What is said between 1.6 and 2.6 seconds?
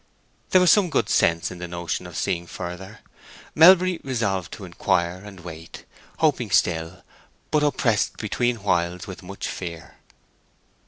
notion of seeing